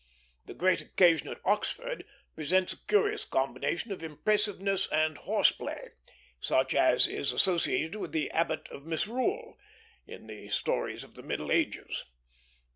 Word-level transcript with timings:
The 0.47 0.55
great 0.55 0.81
occasion 0.81 1.27
at 1.27 1.39
Oxford 1.45 2.05
presents 2.33 2.73
a 2.73 2.85
curious 2.87 3.23
combination 3.23 3.91
of 3.91 4.01
impressiveness 4.01 4.87
and 4.91 5.15
horse 5.15 5.51
play, 5.51 5.89
such 6.39 6.73
as 6.73 7.07
is 7.07 7.31
associated 7.31 7.95
with 7.99 8.11
the 8.11 8.31
Abbot 8.31 8.67
of 8.69 8.83
Misrule, 8.83 9.59
in 10.07 10.25
the 10.25 10.49
stories 10.49 11.03
of 11.03 11.13
the 11.13 11.21
Middle 11.21 11.51
Ages. 11.51 12.05